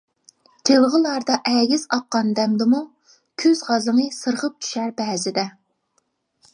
[0.69, 2.81] جىلغىلاردا ئەگىز ئاققان دەمدىمۇ،
[3.45, 5.49] كۈز غازىڭى سىرغىپ چۈشەر بەزىدە.